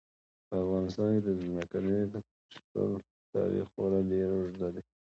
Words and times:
په 0.47 0.55
افغانستان 0.63 1.09
کې 1.13 1.21
د 1.25 1.29
ځمکني 1.41 1.95
شکل 2.53 2.83
تاریخ 3.33 3.65
خورا 3.73 3.99
ډېر 4.11 4.27
اوږد 4.35 4.61
دی. 4.75 4.81